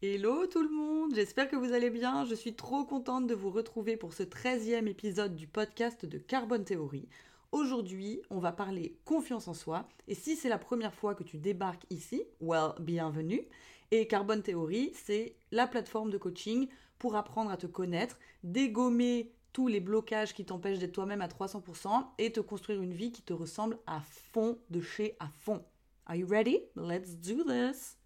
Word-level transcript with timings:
Hello 0.00 0.46
tout 0.46 0.62
le 0.62 0.70
monde, 0.70 1.12
j'espère 1.12 1.48
que 1.48 1.56
vous 1.56 1.72
allez 1.72 1.90
bien. 1.90 2.24
Je 2.24 2.36
suis 2.36 2.54
trop 2.54 2.84
contente 2.84 3.26
de 3.26 3.34
vous 3.34 3.50
retrouver 3.50 3.96
pour 3.96 4.14
ce 4.14 4.22
13e 4.22 4.86
épisode 4.86 5.34
du 5.34 5.48
podcast 5.48 6.06
de 6.06 6.18
Carbone 6.18 6.62
Théorie. 6.62 7.08
Aujourd'hui, 7.50 8.22
on 8.30 8.38
va 8.38 8.52
parler 8.52 8.96
confiance 9.04 9.48
en 9.48 9.54
soi. 9.54 9.88
Et 10.06 10.14
si 10.14 10.36
c'est 10.36 10.48
la 10.48 10.58
première 10.58 10.94
fois 10.94 11.16
que 11.16 11.24
tu 11.24 11.36
débarques 11.36 11.84
ici, 11.90 12.22
well, 12.40 12.74
bienvenue. 12.78 13.42
Et 13.90 14.06
Carbone 14.06 14.40
Théorie, 14.40 14.92
c'est 14.94 15.34
la 15.50 15.66
plateforme 15.66 16.10
de 16.10 16.18
coaching 16.18 16.68
pour 17.00 17.16
apprendre 17.16 17.50
à 17.50 17.56
te 17.56 17.66
connaître, 17.66 18.20
dégommer 18.44 19.32
tous 19.52 19.66
les 19.66 19.80
blocages 19.80 20.32
qui 20.32 20.44
t'empêchent 20.44 20.78
d'être 20.78 20.92
toi-même 20.92 21.22
à 21.22 21.26
300% 21.26 22.06
et 22.18 22.30
te 22.30 22.38
construire 22.38 22.82
une 22.82 22.94
vie 22.94 23.10
qui 23.10 23.22
te 23.22 23.32
ressemble 23.32 23.80
à 23.88 24.00
fond 24.00 24.60
de 24.70 24.80
chez 24.80 25.16
à 25.18 25.26
fond. 25.26 25.64
Are 26.06 26.14
you 26.14 26.28
ready? 26.28 26.60
Let's 26.76 27.16
do 27.16 27.42
this. 27.42 27.96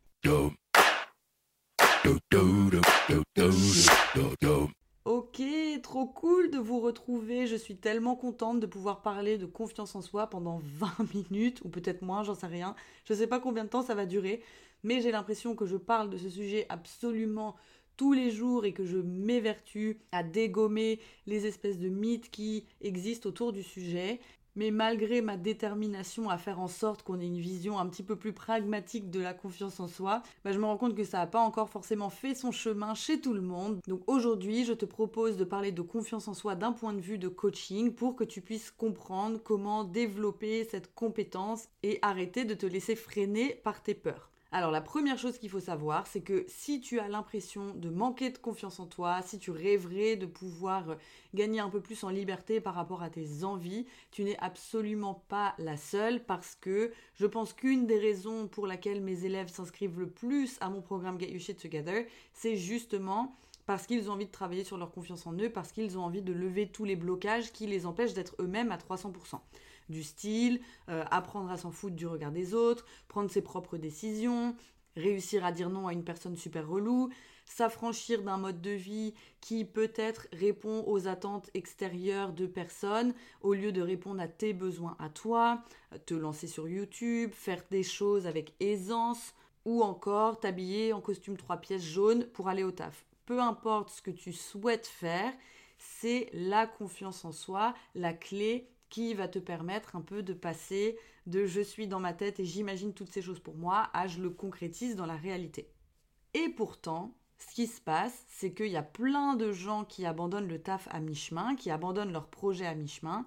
Ok, 5.04 5.42
trop 5.82 6.06
cool 6.06 6.50
de 6.50 6.56
vous 6.58 6.80
retrouver. 6.80 7.46
Je 7.46 7.56
suis 7.56 7.76
tellement 7.76 8.16
contente 8.16 8.58
de 8.58 8.66
pouvoir 8.66 9.02
parler 9.02 9.36
de 9.36 9.44
confiance 9.44 9.94
en 9.94 10.00
soi 10.00 10.28
pendant 10.28 10.62
20 10.78 11.14
minutes, 11.14 11.60
ou 11.62 11.68
peut-être 11.68 12.00
moins, 12.00 12.22
j'en 12.22 12.34
sais 12.34 12.46
rien. 12.46 12.74
Je 13.04 13.12
sais 13.12 13.26
pas 13.26 13.38
combien 13.38 13.64
de 13.64 13.68
temps 13.68 13.82
ça 13.82 13.94
va 13.94 14.06
durer, 14.06 14.42
mais 14.82 15.02
j'ai 15.02 15.10
l'impression 15.10 15.54
que 15.54 15.66
je 15.66 15.76
parle 15.76 16.08
de 16.08 16.16
ce 16.16 16.30
sujet 16.30 16.64
absolument 16.70 17.54
tous 17.98 18.14
les 18.14 18.30
jours 18.30 18.64
et 18.64 18.72
que 18.72 18.86
je 18.86 18.96
m'évertue 18.96 19.98
à 20.10 20.22
dégommer 20.22 21.00
les 21.26 21.46
espèces 21.46 21.78
de 21.78 21.90
mythes 21.90 22.30
qui 22.30 22.64
existent 22.80 23.28
autour 23.28 23.52
du 23.52 23.62
sujet. 23.62 24.20
Mais 24.54 24.70
malgré 24.70 25.22
ma 25.22 25.36
détermination 25.36 26.28
à 26.28 26.36
faire 26.36 26.60
en 26.60 26.68
sorte 26.68 27.02
qu'on 27.02 27.20
ait 27.20 27.26
une 27.26 27.38
vision 27.38 27.78
un 27.78 27.86
petit 27.86 28.02
peu 28.02 28.16
plus 28.16 28.32
pragmatique 28.32 29.10
de 29.10 29.20
la 29.20 29.32
confiance 29.32 29.80
en 29.80 29.88
soi, 29.88 30.22
bah, 30.44 30.52
je 30.52 30.58
me 30.58 30.64
rends 30.64 30.76
compte 30.76 30.94
que 30.94 31.04
ça 31.04 31.18
n'a 31.18 31.26
pas 31.26 31.40
encore 31.40 31.70
forcément 31.70 32.10
fait 32.10 32.34
son 32.34 32.52
chemin 32.52 32.94
chez 32.94 33.20
tout 33.20 33.32
le 33.32 33.40
monde. 33.40 33.80
Donc 33.86 34.02
aujourd'hui, 34.06 34.64
je 34.64 34.74
te 34.74 34.84
propose 34.84 35.36
de 35.36 35.44
parler 35.44 35.72
de 35.72 35.82
confiance 35.82 36.28
en 36.28 36.34
soi 36.34 36.54
d'un 36.54 36.72
point 36.72 36.92
de 36.92 37.00
vue 37.00 37.18
de 37.18 37.28
coaching 37.28 37.94
pour 37.94 38.16
que 38.16 38.24
tu 38.24 38.40
puisses 38.40 38.70
comprendre 38.70 39.40
comment 39.42 39.84
développer 39.84 40.64
cette 40.64 40.94
compétence 40.94 41.68
et 41.82 41.98
arrêter 42.02 42.44
de 42.44 42.54
te 42.54 42.66
laisser 42.66 42.96
freiner 42.96 43.60
par 43.64 43.82
tes 43.82 43.94
peurs. 43.94 44.31
Alors 44.54 44.70
la 44.70 44.82
première 44.82 45.16
chose 45.16 45.38
qu'il 45.38 45.48
faut 45.48 45.60
savoir, 45.60 46.06
c'est 46.06 46.20
que 46.20 46.44
si 46.46 46.82
tu 46.82 47.00
as 47.00 47.08
l'impression 47.08 47.72
de 47.74 47.88
manquer 47.88 48.28
de 48.28 48.36
confiance 48.36 48.80
en 48.80 48.86
toi, 48.86 49.22
si 49.22 49.38
tu 49.38 49.50
rêverais 49.50 50.16
de 50.16 50.26
pouvoir 50.26 50.90
euh, 50.90 50.94
gagner 51.32 51.60
un 51.60 51.70
peu 51.70 51.80
plus 51.80 52.04
en 52.04 52.10
liberté 52.10 52.60
par 52.60 52.74
rapport 52.74 53.02
à 53.02 53.08
tes 53.08 53.44
envies, 53.44 53.86
tu 54.10 54.24
n'es 54.24 54.36
absolument 54.40 55.24
pas 55.28 55.54
la 55.56 55.78
seule 55.78 56.22
parce 56.22 56.54
que 56.54 56.92
je 57.14 57.24
pense 57.24 57.54
qu'une 57.54 57.86
des 57.86 57.98
raisons 57.98 58.46
pour 58.46 58.66
laquelle 58.66 59.00
mes 59.00 59.24
élèves 59.24 59.48
s'inscrivent 59.48 59.98
le 59.98 60.10
plus 60.10 60.58
à 60.60 60.68
mon 60.68 60.82
programme 60.82 61.18
Get 61.18 61.30
Your 61.30 61.40
Shit 61.40 61.58
Together, 61.58 62.04
c'est 62.34 62.56
justement 62.56 63.34
parce 63.64 63.86
qu'ils 63.86 64.10
ont 64.10 64.14
envie 64.14 64.26
de 64.26 64.30
travailler 64.30 64.64
sur 64.64 64.76
leur 64.76 64.90
confiance 64.90 65.26
en 65.26 65.32
eux, 65.38 65.48
parce 65.48 65.72
qu'ils 65.72 65.96
ont 65.96 66.04
envie 66.04 66.20
de 66.20 66.32
lever 66.32 66.66
tous 66.66 66.84
les 66.84 66.96
blocages 66.96 67.52
qui 67.52 67.66
les 67.66 67.86
empêchent 67.86 68.12
d'être 68.12 68.34
eux-mêmes 68.38 68.70
à 68.70 68.76
300% 68.76 69.38
du 69.88 70.02
style, 70.02 70.60
euh, 70.88 71.04
apprendre 71.10 71.50
à 71.50 71.56
s'en 71.56 71.70
foutre 71.70 71.96
du 71.96 72.06
regard 72.06 72.32
des 72.32 72.54
autres, 72.54 72.86
prendre 73.08 73.30
ses 73.30 73.42
propres 73.42 73.76
décisions, 73.76 74.54
réussir 74.96 75.44
à 75.44 75.52
dire 75.52 75.70
non 75.70 75.86
à 75.86 75.92
une 75.92 76.04
personne 76.04 76.36
super 76.36 76.68
relou, 76.68 77.10
s'affranchir 77.44 78.22
d'un 78.22 78.38
mode 78.38 78.60
de 78.60 78.70
vie 78.70 79.14
qui 79.40 79.64
peut-être 79.64 80.28
répond 80.32 80.84
aux 80.86 81.08
attentes 81.08 81.50
extérieures 81.54 82.32
de 82.32 82.46
personnes 82.46 83.14
au 83.40 83.54
lieu 83.54 83.72
de 83.72 83.82
répondre 83.82 84.20
à 84.20 84.28
tes 84.28 84.52
besoins 84.52 84.96
à 84.98 85.08
toi, 85.08 85.62
te 86.06 86.14
lancer 86.14 86.46
sur 86.46 86.68
YouTube, 86.68 87.32
faire 87.32 87.62
des 87.70 87.82
choses 87.82 88.26
avec 88.26 88.54
aisance 88.60 89.34
ou 89.64 89.82
encore 89.82 90.40
t'habiller 90.40 90.92
en 90.92 91.00
costume 91.00 91.36
trois 91.36 91.58
pièces 91.58 91.84
jaune 91.84 92.26
pour 92.26 92.48
aller 92.48 92.64
au 92.64 92.72
taf. 92.72 93.04
Peu 93.26 93.40
importe 93.40 93.90
ce 93.90 94.02
que 94.02 94.10
tu 94.10 94.32
souhaites 94.32 94.86
faire, 94.86 95.32
c'est 95.78 96.28
la 96.32 96.66
confiance 96.66 97.24
en 97.24 97.32
soi, 97.32 97.74
la 97.94 98.12
clé 98.12 98.68
qui 98.92 99.14
va 99.14 99.26
te 99.26 99.38
permettre 99.38 99.96
un 99.96 100.02
peu 100.02 100.22
de 100.22 100.34
passer 100.34 100.98
de 101.26 101.46
je 101.46 101.62
suis 101.62 101.88
dans 101.88 101.98
ma 101.98 102.12
tête 102.12 102.40
et 102.40 102.44
j'imagine 102.44 102.92
toutes 102.92 103.10
ces 103.10 103.22
choses 103.22 103.40
pour 103.40 103.56
moi 103.56 103.88
à 103.94 104.06
je 104.06 104.20
le 104.20 104.28
concrétise 104.28 104.96
dans 104.96 105.06
la 105.06 105.16
réalité. 105.16 105.72
Et 106.34 106.50
pourtant, 106.50 107.16
ce 107.38 107.54
qui 107.54 107.66
se 107.66 107.80
passe, 107.80 108.26
c'est 108.28 108.52
qu'il 108.52 108.66
y 108.66 108.76
a 108.76 108.82
plein 108.82 109.34
de 109.34 109.50
gens 109.50 109.86
qui 109.86 110.04
abandonnent 110.04 110.46
le 110.46 110.60
taf 110.60 110.88
à 110.90 111.00
mi-chemin, 111.00 111.56
qui 111.56 111.70
abandonnent 111.70 112.12
leur 112.12 112.28
projet 112.28 112.66
à 112.66 112.74
mi-chemin, 112.74 113.24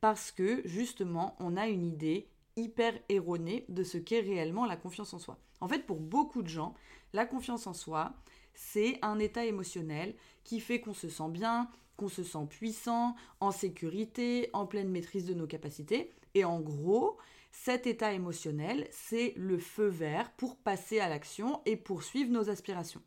parce 0.00 0.30
que 0.30 0.62
justement, 0.64 1.34
on 1.40 1.56
a 1.56 1.66
une 1.66 1.84
idée 1.84 2.28
hyper 2.54 2.94
erronée 3.08 3.64
de 3.68 3.82
ce 3.82 3.98
qu'est 3.98 4.20
réellement 4.20 4.64
la 4.64 4.76
confiance 4.76 5.12
en 5.12 5.18
soi. 5.18 5.40
En 5.60 5.66
fait, 5.66 5.86
pour 5.86 5.98
beaucoup 5.98 6.42
de 6.42 6.48
gens, 6.48 6.76
la 7.14 7.26
confiance 7.26 7.66
en 7.66 7.74
soi, 7.74 8.12
c'est 8.54 9.00
un 9.02 9.18
état 9.18 9.44
émotionnel 9.44 10.14
qui 10.44 10.60
fait 10.60 10.80
qu'on 10.80 10.94
se 10.94 11.08
sent 11.08 11.30
bien, 11.30 11.68
qu'on 12.00 12.08
se 12.08 12.24
sent 12.24 12.46
puissant, 12.48 13.14
en 13.40 13.50
sécurité, 13.50 14.48
en 14.54 14.64
pleine 14.64 14.88
maîtrise 14.88 15.26
de 15.26 15.34
nos 15.34 15.46
capacités. 15.46 16.14
Et 16.34 16.46
en 16.46 16.58
gros, 16.58 17.18
cet 17.52 17.86
état 17.86 18.14
émotionnel, 18.14 18.88
c'est 18.90 19.34
le 19.36 19.58
feu 19.58 19.88
vert 19.88 20.32
pour 20.32 20.56
passer 20.56 20.98
à 20.98 21.10
l'action 21.10 21.60
et 21.66 21.76
poursuivre 21.76 22.32
nos 22.32 22.48
aspirations. 22.48 23.02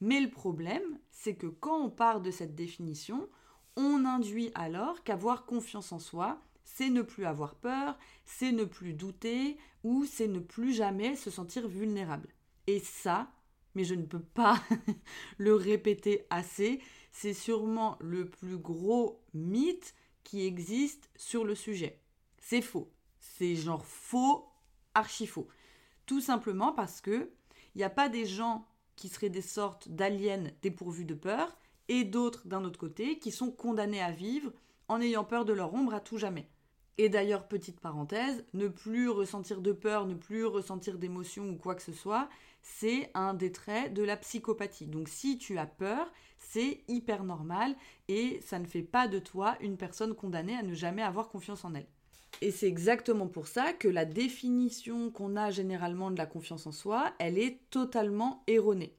Mais 0.00 0.20
le 0.20 0.30
problème, 0.30 0.98
c'est 1.12 1.36
que 1.36 1.46
quand 1.46 1.78
on 1.80 1.90
part 1.90 2.20
de 2.20 2.32
cette 2.32 2.56
définition, 2.56 3.28
on 3.76 4.04
induit 4.04 4.50
alors 4.56 5.04
qu'avoir 5.04 5.46
confiance 5.46 5.92
en 5.92 6.00
soi, 6.00 6.40
c'est 6.64 6.90
ne 6.90 7.02
plus 7.02 7.24
avoir 7.24 7.54
peur, 7.54 7.96
c'est 8.24 8.50
ne 8.50 8.64
plus 8.64 8.94
douter 8.94 9.58
ou 9.84 10.06
c'est 10.06 10.28
ne 10.28 10.40
plus 10.40 10.72
jamais 10.72 11.14
se 11.14 11.30
sentir 11.30 11.68
vulnérable. 11.68 12.28
Et 12.66 12.80
ça, 12.80 13.30
mais 13.76 13.84
je 13.84 13.94
ne 13.94 14.06
peux 14.06 14.18
pas 14.18 14.60
le 15.38 15.54
répéter 15.54 16.26
assez, 16.30 16.80
c'est 17.10 17.34
sûrement 17.34 17.96
le 18.00 18.28
plus 18.28 18.58
gros 18.58 19.20
mythe 19.34 19.94
qui 20.24 20.44
existe 20.46 21.10
sur 21.16 21.44
le 21.44 21.54
sujet. 21.54 22.00
C'est 22.38 22.62
faux. 22.62 22.90
C'est 23.18 23.56
genre 23.56 23.84
faux, 23.84 24.46
archi 24.94 25.26
faux. 25.26 25.48
Tout 26.06 26.20
simplement 26.20 26.72
parce 26.72 27.00
que 27.00 27.30
il 27.74 27.78
n'y 27.78 27.84
a 27.84 27.90
pas 27.90 28.08
des 28.08 28.26
gens 28.26 28.66
qui 28.96 29.08
seraient 29.08 29.30
des 29.30 29.42
sortes 29.42 29.88
d'aliens 29.88 30.50
dépourvus 30.62 31.04
de 31.04 31.14
peur 31.14 31.56
et 31.88 32.04
d'autres 32.04 32.46
d'un 32.46 32.64
autre 32.64 32.78
côté 32.78 33.18
qui 33.18 33.30
sont 33.30 33.50
condamnés 33.50 34.02
à 34.02 34.10
vivre 34.10 34.52
en 34.88 35.00
ayant 35.00 35.24
peur 35.24 35.44
de 35.44 35.52
leur 35.52 35.74
ombre 35.74 35.94
à 35.94 36.00
tout 36.00 36.18
jamais. 36.18 36.48
Et 36.98 37.08
d'ailleurs, 37.08 37.46
petite 37.46 37.78
parenthèse, 37.78 38.44
ne 38.54 38.66
plus 38.66 39.08
ressentir 39.08 39.60
de 39.60 39.72
peur, 39.72 40.06
ne 40.06 40.14
plus 40.14 40.44
ressentir 40.44 40.98
d'émotion 40.98 41.48
ou 41.50 41.56
quoi 41.56 41.76
que 41.76 41.82
ce 41.82 41.92
soit, 41.92 42.28
c'est 42.62 43.10
un 43.14 43.34
des 43.34 43.52
traits 43.52 43.92
de 43.92 44.02
la 44.02 44.16
psychopathie. 44.16 44.86
Donc 44.86 45.08
si 45.08 45.38
tu 45.38 45.58
as 45.58 45.66
peur, 45.66 46.12
c'est 46.38 46.82
hyper 46.88 47.24
normal 47.24 47.74
et 48.08 48.40
ça 48.44 48.58
ne 48.58 48.66
fait 48.66 48.82
pas 48.82 49.08
de 49.08 49.18
toi 49.18 49.56
une 49.60 49.76
personne 49.76 50.14
condamnée 50.14 50.56
à 50.56 50.62
ne 50.62 50.74
jamais 50.74 51.02
avoir 51.02 51.28
confiance 51.28 51.64
en 51.64 51.74
elle. 51.74 51.86
Et 52.40 52.50
c'est 52.50 52.68
exactement 52.68 53.26
pour 53.26 53.48
ça 53.48 53.72
que 53.72 53.88
la 53.88 54.04
définition 54.04 55.10
qu'on 55.10 55.36
a 55.36 55.50
généralement 55.50 56.10
de 56.10 56.18
la 56.18 56.26
confiance 56.26 56.66
en 56.66 56.72
soi, 56.72 57.12
elle 57.18 57.38
est 57.38 57.58
totalement 57.70 58.44
erronée. 58.46 58.94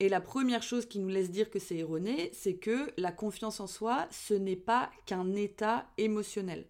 Et 0.00 0.08
la 0.08 0.20
première 0.20 0.62
chose 0.62 0.86
qui 0.86 0.98
nous 0.98 1.08
laisse 1.08 1.30
dire 1.30 1.50
que 1.50 1.58
c'est 1.58 1.76
erroné, 1.76 2.30
c'est 2.32 2.56
que 2.56 2.90
la 2.96 3.12
confiance 3.12 3.60
en 3.60 3.66
soi, 3.66 4.08
ce 4.10 4.34
n'est 4.34 4.56
pas 4.56 4.90
qu'un 5.04 5.34
état 5.34 5.86
émotionnel. 5.98 6.66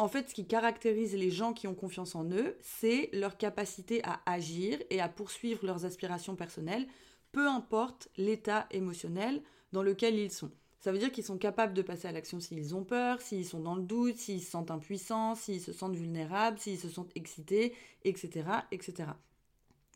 En 0.00 0.08
fait, 0.08 0.30
ce 0.30 0.34
qui 0.34 0.46
caractérise 0.46 1.14
les 1.14 1.30
gens 1.30 1.52
qui 1.52 1.68
ont 1.68 1.74
confiance 1.74 2.14
en 2.14 2.24
eux, 2.30 2.56
c'est 2.62 3.10
leur 3.12 3.36
capacité 3.36 4.02
à 4.02 4.22
agir 4.24 4.78
et 4.88 4.98
à 4.98 5.10
poursuivre 5.10 5.66
leurs 5.66 5.84
aspirations 5.84 6.36
personnelles, 6.36 6.86
peu 7.32 7.46
importe 7.46 8.08
l'état 8.16 8.66
émotionnel 8.70 9.42
dans 9.72 9.82
lequel 9.82 10.18
ils 10.18 10.32
sont. 10.32 10.50
Ça 10.80 10.90
veut 10.90 10.96
dire 10.96 11.12
qu'ils 11.12 11.24
sont 11.24 11.36
capables 11.36 11.74
de 11.74 11.82
passer 11.82 12.08
à 12.08 12.12
l'action 12.12 12.40
s'ils 12.40 12.74
ont 12.74 12.82
peur, 12.82 13.20
s'ils 13.20 13.44
sont 13.44 13.60
dans 13.60 13.74
le 13.74 13.82
doute, 13.82 14.16
s'ils 14.16 14.40
se 14.40 14.50
sentent 14.50 14.70
impuissants, 14.70 15.34
s'ils 15.34 15.60
se 15.60 15.74
sentent 15.74 15.96
vulnérables, 15.96 16.58
s'ils 16.58 16.78
se 16.78 16.88
sentent 16.88 17.12
excités, 17.14 17.74
etc., 18.04 18.46
etc. 18.72 19.10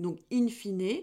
Donc, 0.01 0.19
in 0.31 0.49
fine, 0.49 1.01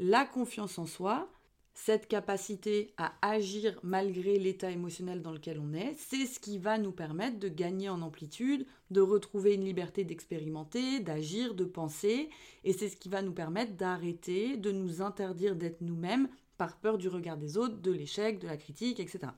la 0.00 0.24
confiance 0.24 0.80
en 0.80 0.86
soi, 0.86 1.30
cette 1.76 2.08
capacité 2.08 2.94
à 2.96 3.12
agir 3.20 3.78
malgré 3.82 4.38
l'état 4.38 4.70
émotionnel 4.70 5.20
dans 5.20 5.30
lequel 5.30 5.60
on 5.60 5.74
est, 5.74 5.94
c'est 5.98 6.24
ce 6.24 6.40
qui 6.40 6.56
va 6.56 6.78
nous 6.78 6.90
permettre 6.90 7.38
de 7.38 7.48
gagner 7.48 7.90
en 7.90 8.00
amplitude, 8.00 8.66
de 8.90 9.02
retrouver 9.02 9.52
une 9.52 9.64
liberté 9.64 10.02
d'expérimenter, 10.02 11.00
d'agir, 11.00 11.54
de 11.54 11.64
penser, 11.64 12.30
et 12.64 12.72
c'est 12.72 12.88
ce 12.88 12.96
qui 12.96 13.10
va 13.10 13.20
nous 13.20 13.34
permettre 13.34 13.74
d'arrêter, 13.74 14.56
de 14.56 14.72
nous 14.72 15.02
interdire 15.02 15.54
d'être 15.54 15.82
nous-mêmes 15.82 16.30
par 16.56 16.78
peur 16.78 16.96
du 16.96 17.08
regard 17.08 17.36
des 17.36 17.58
autres, 17.58 17.76
de 17.76 17.92
l'échec, 17.92 18.38
de 18.38 18.46
la 18.46 18.56
critique, 18.56 18.98
etc. 18.98 19.28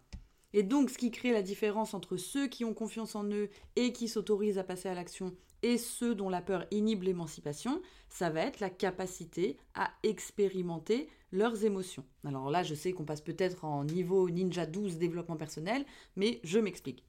Et 0.52 0.62
donc, 0.62 0.90
ce 0.90 0.98
qui 0.98 1.10
crée 1.10 1.32
la 1.32 1.42
différence 1.42 1.92
entre 1.92 2.16
ceux 2.16 2.46
qui 2.46 2.64
ont 2.64 2.72
confiance 2.72 3.16
en 3.16 3.24
eux 3.24 3.50
et 3.74 3.92
qui 3.92 4.06
s'autorisent 4.06 4.58
à 4.58 4.64
passer 4.64 4.88
à 4.88 4.94
l'action 4.94 5.34
et 5.62 5.78
ceux 5.78 6.14
dont 6.14 6.28
la 6.28 6.42
peur 6.42 6.66
inhibe 6.70 7.02
l'émancipation, 7.02 7.82
ça 8.08 8.30
va 8.30 8.40
être 8.42 8.60
la 8.60 8.70
capacité 8.70 9.56
à 9.74 9.90
expérimenter 10.02 11.08
leurs 11.32 11.64
émotions. 11.64 12.04
Alors 12.24 12.50
là, 12.50 12.62
je 12.62 12.74
sais 12.74 12.92
qu'on 12.92 13.04
passe 13.04 13.20
peut-être 13.20 13.64
en 13.64 13.84
niveau 13.84 14.30
Ninja 14.30 14.66
12 14.66 14.98
développement 14.98 15.36
personnel, 15.36 15.84
mais 16.16 16.40
je 16.42 16.58
m'explique. 16.58 17.04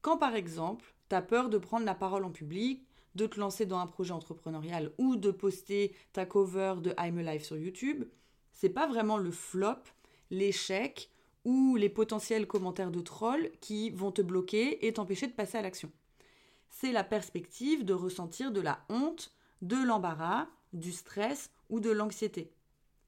Quand 0.00 0.16
par 0.16 0.34
exemple, 0.34 0.94
tu 1.08 1.16
as 1.16 1.22
peur 1.22 1.48
de 1.48 1.58
prendre 1.58 1.86
la 1.86 1.94
parole 1.94 2.24
en 2.24 2.30
public, 2.30 2.86
de 3.14 3.26
te 3.26 3.38
lancer 3.38 3.66
dans 3.66 3.78
un 3.78 3.86
projet 3.86 4.12
entrepreneurial 4.12 4.92
ou 4.98 5.16
de 5.16 5.30
poster 5.30 5.94
ta 6.12 6.24
cover 6.24 6.76
de 6.82 6.94
I'm 6.98 7.18
Alive 7.18 7.44
sur 7.44 7.56
YouTube, 7.56 8.04
c'est 8.52 8.70
pas 8.70 8.86
vraiment 8.86 9.18
le 9.18 9.30
flop, 9.30 9.82
l'échec 10.30 11.10
ou 11.44 11.76
les 11.76 11.88
potentiels 11.88 12.46
commentaires 12.46 12.90
de 12.90 13.00
trolls 13.00 13.50
qui 13.60 13.90
vont 13.90 14.12
te 14.12 14.22
bloquer 14.22 14.86
et 14.86 14.92
t'empêcher 14.92 15.26
de 15.26 15.32
passer 15.32 15.58
à 15.58 15.62
l'action. 15.62 15.90
C'est 16.72 16.90
la 16.90 17.04
perspective 17.04 17.84
de 17.84 17.92
ressentir 17.92 18.50
de 18.50 18.60
la 18.60 18.80
honte, 18.88 19.30
de 19.60 19.76
l'embarras, 19.76 20.48
du 20.72 20.90
stress 20.90 21.50
ou 21.68 21.80
de 21.80 21.90
l'anxiété. 21.90 22.50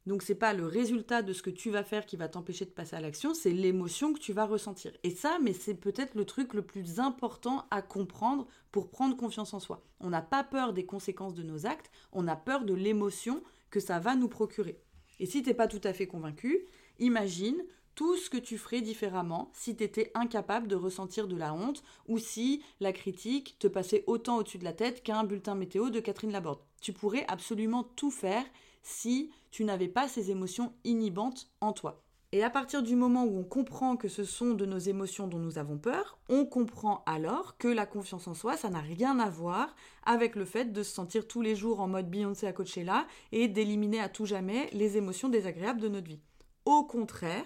Donc 0.07 0.23
c'est 0.23 0.35
pas 0.35 0.53
le 0.53 0.67
résultat 0.67 1.23
de 1.23 1.33
ce 1.33 1.43
que 1.43 1.49
tu 1.49 1.71
vas 1.71 1.83
faire 1.83 2.05
qui 2.05 2.17
va 2.17 2.29
t'empêcher 2.29 2.67
de 2.67 2.71
passer 2.71 2.95
à 2.95 3.01
l'action, 3.01 3.33
c'est 3.33 3.51
l'émotion 3.51 4.13
que 4.13 4.21
tu 4.21 4.35
vas 4.35 4.45
ressentir. 4.45 4.93
Et 5.03 5.11
ça, 5.11 5.39
mais 5.43 5.55
c'est 5.55 5.75
peut-être 5.75 6.15
le 6.15 6.27
truc 6.27 6.53
le 6.53 6.61
plus 6.61 7.01
important 7.01 7.67
à 7.71 7.81
comprendre 7.81 8.47
pour 8.71 8.91
prendre 8.91 9.17
confiance 9.17 9.55
en 9.55 9.61
soi. 9.61 9.83
On 9.99 10.11
n'a 10.11 10.21
pas 10.21 10.45
peur 10.45 10.75
des 10.75 10.85
conséquences 10.85 11.35
de 11.35 11.43
nos 11.43 11.65
actes, 11.65 11.91
on 12.13 12.29
a 12.29 12.37
peur 12.37 12.67
de 12.67 12.75
l'émotion 12.75 13.43
que 13.71 13.81
ça 13.81 13.99
va 13.99 14.15
nous 14.15 14.29
procurer. 14.29 14.79
Et 15.21 15.27
si 15.27 15.43
t'es 15.43 15.55
pas 15.55 15.69
tout 15.69 15.81
à 15.85 15.95
fait 15.95 16.07
convaincu, 16.07 16.67
imagine 16.99 17.65
tout 17.95 18.17
ce 18.17 18.31
que 18.31 18.37
tu 18.37 18.59
ferais 18.59 18.81
différemment 18.81 19.51
si 19.53 19.77
tu 19.77 19.85
étais 19.85 20.11
incapable 20.15 20.69
de 20.69 20.77
ressentir 20.77 21.29
de 21.29 21.37
la 21.37 21.55
honte 21.55 21.83
ou 22.09 22.19
si 22.19 22.63
la 22.81 22.93
critique 22.93 23.57
te 23.59 23.69
passait 23.69 24.05
autant 24.07 24.39
au-dessus 24.39 24.59
de 24.59 24.65
la 24.65 24.73
tête 24.73 25.03
qu'un 25.03 25.25
bulletin 25.25 25.55
météo 25.55 25.91
de 25.91 26.01
Catherine 26.01 26.33
Laborde. 26.33 26.61
Tu 26.81 26.93
pourrais 26.93 27.25
absolument 27.29 27.85
tout 27.97 28.11
faire 28.11 28.45
si 28.83 29.31
tu 29.51 29.65
n'avais 29.65 29.89
pas 29.89 30.09
ces 30.09 30.31
émotions 30.31 30.73
inhibantes 30.85 31.49
en 31.61 31.73
toi. 31.73 32.05
Et 32.35 32.43
à 32.43 32.51
partir 32.51 32.83
du 32.83 32.97
moment 32.97 33.25
où 33.25 33.39
on 33.39 33.45
comprend 33.45 33.97
que 33.97 34.09
ce 34.09 34.25
sont 34.25 34.55
de 34.55 34.67
nos 34.67 34.79
émotions 34.79 35.29
dont 35.29 35.39
nous 35.39 35.57
avons 35.57 35.79
peur, 35.79 36.19
on 36.29 36.45
comprend 36.45 37.05
alors 37.07 37.57
que 37.59 37.69
la 37.69 37.87
confiance 37.87 38.27
en 38.27 38.35
soi, 38.35 38.57
ça 38.57 38.71
n'a 38.71 38.81
rien 38.81 39.21
à 39.21 39.31
voir 39.31 39.77
avec 40.05 40.35
le 40.35 40.45
fait 40.45 40.73
de 40.73 40.83
se 40.83 40.93
sentir 40.93 41.29
tous 41.29 41.43
les 41.43 41.55
jours 41.55 41.79
en 41.79 41.87
mode 41.87 42.11
Beyoncé 42.11 42.49
à 42.49 42.53
Coachella 42.53 43.07
et 43.31 43.47
d'éliminer 43.47 44.01
à 44.01 44.09
tout 44.09 44.27
jamais 44.27 44.69
les 44.73 44.97
émotions 44.97 45.29
désagréables 45.29 45.81
de 45.81 45.89
notre 45.89 46.09
vie. 46.09 46.19
Au 46.65 46.83
contraire, 46.83 47.45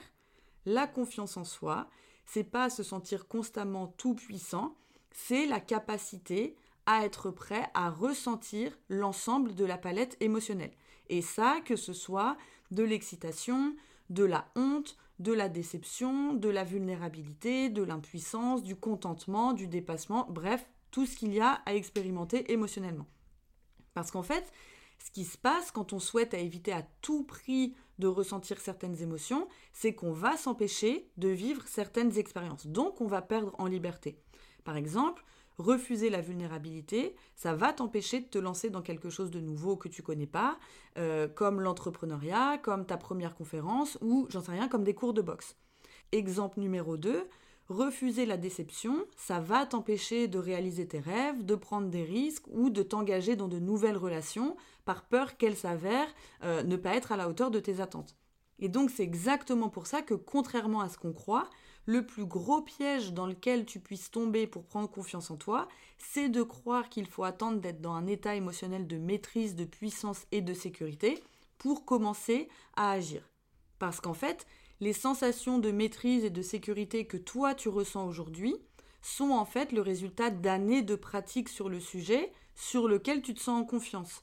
la 0.68 0.86
confiance 0.86 1.36
en 1.36 1.44
soi, 1.44 1.88
c'est 2.26 2.44
pas 2.44 2.68
se 2.68 2.82
sentir 2.82 3.26
constamment 3.26 3.88
tout 3.96 4.14
puissant, 4.14 4.76
c'est 5.10 5.46
la 5.46 5.60
capacité 5.60 6.56
à 6.86 7.04
être 7.04 7.30
prêt 7.30 7.70
à 7.74 7.90
ressentir 7.90 8.78
l'ensemble 8.88 9.54
de 9.54 9.64
la 9.64 9.78
palette 9.78 10.16
émotionnelle. 10.20 10.72
Et 11.08 11.22
ça, 11.22 11.60
que 11.64 11.74
ce 11.74 11.92
soit 11.92 12.36
de 12.70 12.82
l'excitation, 12.82 13.74
de 14.10 14.24
la 14.24 14.46
honte, 14.56 14.96
de 15.18 15.32
la 15.32 15.48
déception, 15.48 16.34
de 16.34 16.48
la 16.50 16.64
vulnérabilité, 16.64 17.70
de 17.70 17.82
l'impuissance, 17.82 18.62
du 18.62 18.76
contentement, 18.76 19.54
du 19.54 19.66
dépassement, 19.66 20.26
bref, 20.30 20.68
tout 20.90 21.06
ce 21.06 21.16
qu'il 21.16 21.32
y 21.32 21.40
a 21.40 21.62
à 21.64 21.74
expérimenter 21.74 22.52
émotionnellement. 22.52 23.06
Parce 23.94 24.10
qu'en 24.10 24.22
fait, 24.22 24.52
ce 25.04 25.10
qui 25.10 25.24
se 25.24 25.38
passe 25.38 25.70
quand 25.70 25.92
on 25.92 25.98
souhaite 25.98 26.34
éviter 26.34 26.72
à 26.72 26.82
tout 27.02 27.24
prix 27.24 27.74
de 27.98 28.06
ressentir 28.06 28.60
certaines 28.60 29.00
émotions, 29.02 29.48
c'est 29.72 29.94
qu'on 29.94 30.12
va 30.12 30.36
s'empêcher 30.36 31.08
de 31.16 31.28
vivre 31.28 31.66
certaines 31.66 32.16
expériences. 32.18 32.66
Donc 32.66 33.00
on 33.00 33.06
va 33.06 33.22
perdre 33.22 33.54
en 33.58 33.66
liberté. 33.66 34.18
Par 34.64 34.76
exemple, 34.76 35.24
refuser 35.58 36.08
la 36.08 36.20
vulnérabilité, 36.20 37.16
ça 37.34 37.54
va 37.54 37.72
t'empêcher 37.72 38.20
de 38.20 38.26
te 38.26 38.38
lancer 38.38 38.70
dans 38.70 38.82
quelque 38.82 39.10
chose 39.10 39.30
de 39.30 39.40
nouveau 39.40 39.76
que 39.76 39.88
tu 39.88 40.02
connais 40.02 40.26
pas, 40.26 40.58
euh, 40.96 41.26
comme 41.28 41.60
l'entrepreneuriat, 41.60 42.58
comme 42.58 42.86
ta 42.86 42.96
première 42.96 43.34
conférence 43.34 43.98
ou, 44.00 44.26
j'en 44.30 44.40
sais 44.40 44.52
rien, 44.52 44.68
comme 44.68 44.84
des 44.84 44.94
cours 44.94 45.14
de 45.14 45.22
boxe. 45.22 45.56
Exemple 46.12 46.60
numéro 46.60 46.96
2, 46.96 47.28
refuser 47.68 48.26
la 48.26 48.36
déception, 48.36 49.04
ça 49.16 49.40
va 49.40 49.66
t'empêcher 49.66 50.28
de 50.28 50.38
réaliser 50.38 50.86
tes 50.86 51.00
rêves, 51.00 51.44
de 51.44 51.54
prendre 51.54 51.88
des 51.88 52.04
risques 52.04 52.46
ou 52.48 52.70
de 52.70 52.82
t'engager 52.82 53.36
dans 53.36 53.48
de 53.48 53.58
nouvelles 53.58 53.96
relations 53.96 54.56
par 54.84 55.04
peur 55.04 55.36
qu'elles 55.36 55.56
s'avèrent 55.56 56.14
euh, 56.44 56.62
ne 56.62 56.76
pas 56.76 56.94
être 56.94 57.12
à 57.12 57.16
la 57.16 57.28
hauteur 57.28 57.50
de 57.50 57.60
tes 57.60 57.80
attentes. 57.80 58.16
Et 58.58 58.68
donc 58.68 58.90
c'est 58.90 59.02
exactement 59.02 59.68
pour 59.68 59.86
ça 59.86 60.02
que 60.02 60.14
contrairement 60.14 60.80
à 60.80 60.88
ce 60.88 60.98
qu'on 60.98 61.12
croit, 61.12 61.48
le 61.86 62.04
plus 62.04 62.26
gros 62.26 62.60
piège 62.60 63.12
dans 63.12 63.26
lequel 63.26 63.64
tu 63.64 63.80
puisses 63.80 64.10
tomber 64.10 64.46
pour 64.46 64.64
prendre 64.64 64.90
confiance 64.90 65.30
en 65.30 65.36
toi, 65.36 65.68
c'est 65.98 66.28
de 66.28 66.42
croire 66.42 66.88
qu'il 66.88 67.06
faut 67.06 67.24
attendre 67.24 67.60
d'être 67.60 67.80
dans 67.80 67.94
un 67.94 68.06
état 68.06 68.34
émotionnel 68.34 68.86
de 68.86 68.98
maîtrise, 68.98 69.56
de 69.56 69.64
puissance 69.64 70.26
et 70.32 70.42
de 70.42 70.52
sécurité 70.52 71.22
pour 71.56 71.84
commencer 71.84 72.48
à 72.76 72.90
agir. 72.90 73.22
Parce 73.78 74.00
qu'en 74.00 74.14
fait, 74.14 74.46
les 74.80 74.92
sensations 74.92 75.58
de 75.58 75.70
maîtrise 75.70 76.24
et 76.24 76.30
de 76.30 76.42
sécurité 76.42 77.06
que 77.06 77.16
toi 77.16 77.54
tu 77.54 77.68
ressens 77.68 78.06
aujourd'hui 78.06 78.56
sont 79.02 79.30
en 79.30 79.44
fait 79.44 79.72
le 79.72 79.80
résultat 79.80 80.30
d'années 80.30 80.82
de 80.82 80.94
pratique 80.94 81.48
sur 81.48 81.68
le 81.68 81.80
sujet 81.80 82.32
sur 82.54 82.88
lequel 82.88 83.22
tu 83.22 83.34
te 83.34 83.40
sens 83.40 83.62
en 83.62 83.64
confiance. 83.64 84.22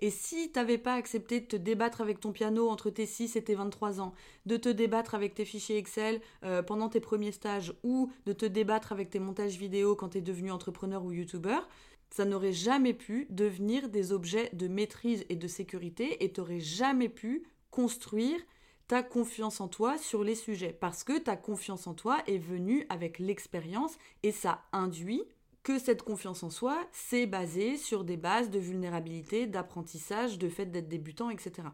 Et 0.00 0.10
si 0.10 0.50
tu 0.50 0.58
n'avais 0.58 0.78
pas 0.78 0.94
accepté 0.94 1.40
de 1.40 1.46
te 1.46 1.56
débattre 1.56 2.00
avec 2.00 2.20
ton 2.20 2.32
piano 2.32 2.68
entre 2.68 2.90
tes 2.90 3.06
6 3.06 3.36
et 3.36 3.44
tes 3.44 3.54
23 3.54 4.00
ans, 4.00 4.12
de 4.44 4.56
te 4.56 4.68
débattre 4.68 5.14
avec 5.14 5.34
tes 5.34 5.44
fichiers 5.44 5.78
Excel 5.78 6.20
euh, 6.42 6.62
pendant 6.62 6.88
tes 6.88 7.00
premiers 7.00 7.32
stages 7.32 7.72
ou 7.82 8.10
de 8.26 8.32
te 8.32 8.44
débattre 8.44 8.92
avec 8.92 9.10
tes 9.10 9.20
montages 9.20 9.56
vidéo 9.56 9.94
quand 9.94 10.10
tu 10.10 10.18
es 10.18 10.22
devenu 10.22 10.50
entrepreneur 10.50 11.04
ou 11.04 11.12
youtubeur, 11.12 11.68
ça 12.10 12.24
n'aurait 12.24 12.52
jamais 12.52 12.94
pu 12.94 13.26
devenir 13.30 13.88
des 13.88 14.12
objets 14.12 14.50
de 14.52 14.68
maîtrise 14.68 15.24
et 15.28 15.36
de 15.36 15.48
sécurité 15.48 16.22
et 16.24 16.32
tu 16.32 16.40
n'aurais 16.40 16.60
jamais 16.60 17.08
pu 17.08 17.44
construire 17.70 18.40
ta 18.86 19.02
confiance 19.02 19.60
en 19.60 19.68
toi 19.68 19.96
sur 19.98 20.24
les 20.24 20.34
sujets 20.34 20.72
parce 20.72 21.04
que 21.04 21.18
ta 21.18 21.36
confiance 21.36 21.86
en 21.86 21.94
toi 21.94 22.18
est 22.26 22.38
venue 22.38 22.86
avec 22.88 23.18
l'expérience 23.18 23.96
et 24.22 24.32
ça 24.32 24.62
induit 24.72 25.24
que 25.62 25.78
cette 25.78 26.02
confiance 26.02 26.42
en 26.42 26.50
soi, 26.50 26.86
c'est 26.92 27.26
basé 27.26 27.78
sur 27.78 28.04
des 28.04 28.18
bases 28.18 28.50
de 28.50 28.58
vulnérabilité, 28.58 29.46
d'apprentissage, 29.46 30.38
de 30.38 30.50
fait 30.50 30.66
d'être 30.66 30.88
débutant, 30.88 31.30
etc. 31.30 31.68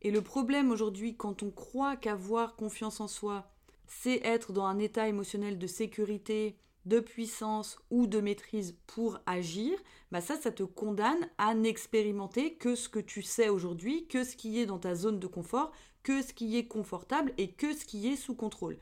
Et 0.00 0.10
le 0.10 0.22
problème 0.22 0.70
aujourd'hui, 0.70 1.16
quand 1.16 1.42
on 1.42 1.50
croit 1.50 1.96
qu'avoir 1.96 2.56
confiance 2.56 2.98
en 3.00 3.08
soi, 3.08 3.50
c'est 3.86 4.24
être 4.24 4.52
dans 4.52 4.64
un 4.64 4.78
état 4.78 5.06
émotionnel 5.06 5.58
de 5.58 5.66
sécurité, 5.66 6.56
de 6.86 7.00
puissance 7.00 7.78
ou 7.90 8.06
de 8.06 8.20
maîtrise 8.20 8.78
pour 8.86 9.18
agir, 9.26 9.76
bah 10.12 10.20
ça, 10.20 10.36
ça 10.36 10.52
te 10.52 10.62
condamne 10.62 11.28
à 11.36 11.54
n'expérimenter 11.54 12.54
que 12.54 12.74
ce 12.74 12.88
que 12.88 13.00
tu 13.00 13.22
sais 13.22 13.48
aujourd'hui, 13.48 14.06
que 14.06 14.24
ce 14.24 14.36
qui 14.36 14.60
est 14.60 14.66
dans 14.66 14.78
ta 14.78 14.94
zone 14.94 15.18
de 15.18 15.26
confort, 15.26 15.72
que 16.06 16.22
ce 16.22 16.32
qui 16.32 16.56
est 16.56 16.68
confortable 16.68 17.32
et 17.36 17.50
que 17.50 17.74
ce 17.74 17.84
qui 17.84 18.06
est 18.06 18.14
sous 18.14 18.36
contrôle. 18.36 18.78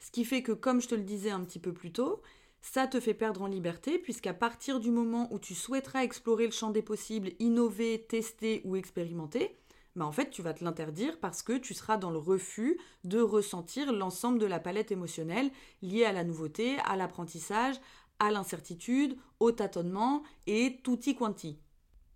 Ce 0.00 0.10
qui 0.10 0.24
fait 0.24 0.42
que, 0.42 0.50
comme 0.50 0.80
je 0.80 0.88
te 0.88 0.96
le 0.96 1.04
disais 1.04 1.30
un 1.30 1.44
petit 1.44 1.60
peu 1.60 1.72
plus 1.72 1.92
tôt, 1.92 2.20
ça 2.62 2.88
te 2.88 2.98
fait 2.98 3.14
perdre 3.14 3.42
en 3.42 3.46
liberté, 3.46 3.96
puisqu'à 3.96 4.34
partir 4.34 4.80
du 4.80 4.90
moment 4.90 5.28
où 5.30 5.38
tu 5.38 5.54
souhaiteras 5.54 6.02
explorer 6.02 6.46
le 6.46 6.50
champ 6.50 6.70
des 6.70 6.82
possibles, 6.82 7.30
innover, 7.38 8.04
tester 8.08 8.60
ou 8.64 8.74
expérimenter, 8.74 9.56
bah 9.94 10.04
en 10.04 10.10
fait 10.10 10.30
tu 10.30 10.42
vas 10.42 10.52
te 10.52 10.64
l'interdire 10.64 11.20
parce 11.20 11.44
que 11.44 11.56
tu 11.56 11.74
seras 11.74 11.96
dans 11.96 12.10
le 12.10 12.18
refus 12.18 12.76
de 13.04 13.20
ressentir 13.20 13.92
l'ensemble 13.92 14.40
de 14.40 14.46
la 14.46 14.58
palette 14.58 14.90
émotionnelle 14.90 15.52
liée 15.80 16.04
à 16.04 16.12
la 16.12 16.24
nouveauté, 16.24 16.78
à 16.84 16.96
l'apprentissage, 16.96 17.76
à 18.18 18.32
l'incertitude, 18.32 19.16
au 19.38 19.52
tâtonnement 19.52 20.24
et 20.48 20.80
tutti 20.82 21.14
quanti. 21.14 21.60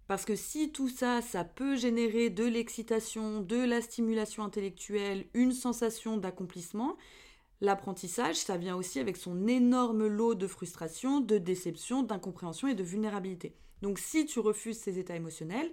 Parce 0.09 0.25
que 0.25 0.35
si 0.35 0.73
tout 0.73 0.89
ça, 0.89 1.23
ça 1.23 1.45
peut 1.45 1.77
générer 1.77 2.31
de 2.31 2.45
l'excitation, 2.45 3.41
de 3.41 3.59
la 3.59 3.81
stimulation 3.81 4.43
intellectuelle, 4.43 5.27
une 5.35 5.53
sensation 5.53 6.17
d'accomplissement, 6.17 6.97
L'apprentissage, 7.61 8.37
ça 8.37 8.57
vient 8.57 8.77
aussi 8.77 9.01
avec 9.01 9.17
son 9.17 9.49
énorme 9.49 10.07
lot 10.07 10.37
de 10.37 10.47
frustration, 10.47 11.21
de 11.21 11.39
déception, 11.39 12.05
d'incompréhension 12.05 12.69
et 12.69 12.75
de 12.75 12.85
vulnérabilité. 12.85 13.57
Donc 13.83 13.99
si 13.99 14.27
tu 14.27 14.39
refuses 14.39 14.79
ces 14.79 15.01
états 15.01 15.17
émotionnels, 15.17 15.73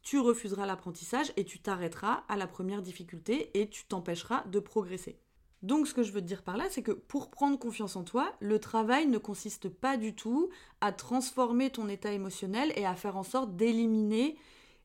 tu 0.00 0.18
refuseras 0.18 0.64
l'apprentissage 0.64 1.32
et 1.36 1.44
tu 1.44 1.60
t'arrêteras 1.60 2.24
à 2.28 2.36
la 2.36 2.46
première 2.46 2.80
difficulté 2.80 3.50
et 3.60 3.68
tu 3.68 3.84
t'empêcheras 3.84 4.44
de 4.46 4.58
progresser. 4.58 5.20
Donc 5.62 5.88
ce 5.88 5.94
que 5.94 6.02
je 6.02 6.12
veux 6.12 6.20
te 6.20 6.26
dire 6.26 6.42
par 6.42 6.56
là, 6.56 6.66
c'est 6.70 6.82
que 6.82 6.92
pour 6.92 7.30
prendre 7.30 7.58
confiance 7.58 7.96
en 7.96 8.04
toi, 8.04 8.32
le 8.40 8.58
travail 8.58 9.06
ne 9.06 9.18
consiste 9.18 9.68
pas 9.68 9.96
du 9.96 10.14
tout 10.14 10.50
à 10.80 10.92
transformer 10.92 11.70
ton 11.70 11.88
état 11.88 12.12
émotionnel 12.12 12.72
et 12.76 12.86
à 12.86 12.94
faire 12.94 13.16
en 13.16 13.24
sorte 13.24 13.56
d'éliminer 13.56 14.36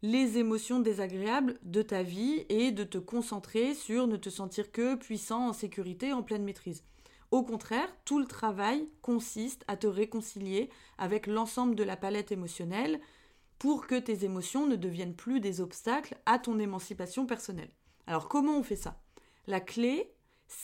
les 0.02 0.38
émotions 0.38 0.80
désagréables 0.80 1.58
de 1.64 1.82
ta 1.82 2.04
vie 2.04 2.46
et 2.50 2.72
de 2.72 2.84
te 2.84 2.98
concentrer 2.98 3.74
sur 3.74 4.08
ne 4.08 4.18
te 4.18 4.30
sentir 4.30 4.72
que 4.72 4.96
puissant, 4.96 5.48
en 5.48 5.54
sécurité, 5.54 6.12
en 6.12 6.24
pleine 6.24 6.44
maîtrise. 6.44 6.84
Au 7.32 7.42
contraire, 7.42 7.88
tout 8.04 8.20
le 8.20 8.26
travail 8.26 8.90
consiste 9.02 9.64
à 9.68 9.78
te 9.78 9.88
réconcilier 9.88 10.70
avec 10.98 11.26
l'ensemble 11.26 11.76
de 11.76 11.84
la 11.84 11.98
palette 11.98 12.32
émotionnelle 12.32 13.00
pour 13.60 13.88
que 13.88 13.96
tes 13.98 14.26
émotions 14.26 14.68
ne 14.68 14.76
deviennent 14.76 15.16
plus 15.16 15.40
des 15.40 15.62
obstacles 15.62 16.18
à 16.26 16.38
ton 16.38 16.60
émancipation 16.60 17.26
personnelle. 17.26 17.72
Alors 18.08 18.28
comment 18.28 18.58
on 18.58 18.64
fait 18.64 18.76
ça? 18.76 19.02
La 19.48 19.62
clé, 19.62 20.13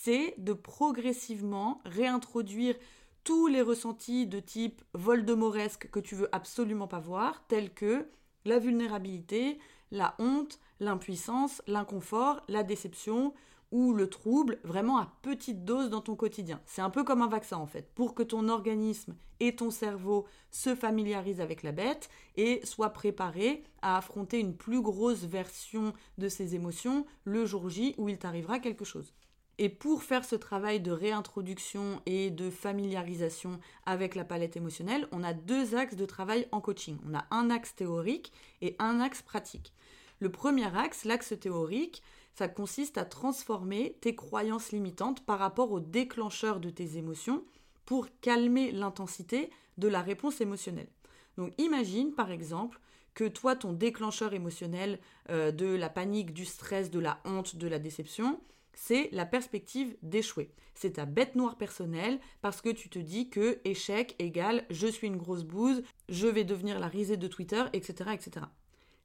c'est 0.03 0.35
de 0.37 0.53
progressivement 0.53 1.81
réintroduire 1.85 2.75
tous 3.23 3.47
les 3.47 3.61
ressentis 3.61 4.27
de 4.27 4.39
type 4.39 4.81
voldemoresque 4.93 5.89
que 5.91 5.99
tu 5.99 6.15
veux 6.15 6.33
absolument 6.33 6.87
pas 6.87 6.99
voir, 6.99 7.45
tels 7.47 7.73
que 7.73 8.07
la 8.45 8.59
vulnérabilité, 8.59 9.59
la 9.91 10.15
honte, 10.19 10.59
l'impuissance, 10.79 11.61
l'inconfort, 11.67 12.41
la 12.47 12.63
déception 12.63 13.33
ou 13.71 13.93
le 13.93 14.09
trouble 14.09 14.59
vraiment 14.63 14.97
à 14.97 15.13
petite 15.21 15.63
dose 15.63 15.89
dans 15.89 16.01
ton 16.01 16.15
quotidien. 16.15 16.59
C'est 16.65 16.81
un 16.81 16.89
peu 16.89 17.03
comme 17.03 17.21
un 17.21 17.27
vaccin 17.27 17.57
en 17.57 17.67
fait, 17.67 17.91
pour 17.93 18.15
que 18.15 18.23
ton 18.23 18.47
organisme 18.47 19.15
et 19.39 19.55
ton 19.55 19.69
cerveau 19.69 20.25
se 20.49 20.75
familiarisent 20.75 21.41
avec 21.41 21.61
la 21.63 21.71
bête 21.71 22.09
et 22.35 22.65
soient 22.65 22.93
préparés 22.93 23.63
à 23.81 23.97
affronter 23.97 24.39
une 24.39 24.55
plus 24.55 24.81
grosse 24.81 25.23
version 25.23 25.93
de 26.17 26.29
ces 26.29 26.55
émotions 26.55 27.05
le 27.25 27.45
jour 27.45 27.69
J 27.69 27.93
où 27.97 28.09
il 28.09 28.17
t'arrivera 28.17 28.59
quelque 28.59 28.85
chose. 28.85 29.13
Et 29.61 29.67
pour 29.67 30.03
faire 30.03 30.23
ce 30.23 30.37
travail 30.37 30.79
de 30.79 30.91
réintroduction 30.91 32.01
et 32.05 32.31
de 32.31 32.49
familiarisation 32.49 33.59
avec 33.85 34.15
la 34.15 34.23
palette 34.23 34.55
émotionnelle, 34.55 35.05
on 35.11 35.21
a 35.21 35.33
deux 35.33 35.75
axes 35.75 35.97
de 35.97 36.05
travail 36.05 36.47
en 36.53 36.61
coaching. 36.61 36.97
On 37.05 37.13
a 37.13 37.25
un 37.29 37.49
axe 37.49 37.75
théorique 37.75 38.31
et 38.61 38.77
un 38.79 39.01
axe 39.01 39.21
pratique. 39.21 39.73
Le 40.21 40.31
premier 40.31 40.73
axe, 40.77 41.03
l'axe 41.03 41.33
théorique, 41.37 42.01
ça 42.35 42.47
consiste 42.47 42.97
à 42.97 43.03
transformer 43.03 43.97
tes 43.99 44.15
croyances 44.15 44.71
limitantes 44.71 45.25
par 45.25 45.39
rapport 45.39 45.73
au 45.73 45.81
déclencheur 45.81 46.61
de 46.61 46.69
tes 46.69 46.95
émotions 46.95 47.43
pour 47.85 48.07
calmer 48.21 48.71
l'intensité 48.71 49.49
de 49.77 49.89
la 49.89 50.01
réponse 50.01 50.39
émotionnelle. 50.39 50.87
Donc 51.35 51.53
imagine 51.57 52.13
par 52.13 52.31
exemple 52.31 52.79
que 53.13 53.27
toi, 53.27 53.57
ton 53.57 53.73
déclencheur 53.73 54.33
émotionnel 54.33 54.99
euh, 55.29 55.51
de 55.51 55.65
la 55.65 55.89
panique, 55.89 56.33
du 56.33 56.45
stress, 56.45 56.89
de 56.89 56.99
la 56.99 57.19
honte, 57.25 57.57
de 57.57 57.67
la 57.67 57.79
déception, 57.79 58.39
c'est 58.73 59.09
la 59.11 59.25
perspective 59.25 59.97
d'échouer. 60.01 60.53
C'est 60.73 60.93
ta 60.93 61.05
bête 61.05 61.35
noire 61.35 61.57
personnelle 61.57 62.19
parce 62.41 62.61
que 62.61 62.69
tu 62.69 62.89
te 62.89 62.99
dis 62.99 63.29
que 63.29 63.59
échec 63.65 64.15
égale 64.19 64.65
je 64.69 64.87
suis 64.87 65.07
une 65.07 65.17
grosse 65.17 65.43
bouse, 65.43 65.83
je 66.07 66.27
vais 66.27 66.43
devenir 66.43 66.79
la 66.79 66.87
risée 66.87 67.17
de 67.17 67.27
Twitter, 67.27 67.63
etc. 67.73 68.11
etc. 68.13 68.45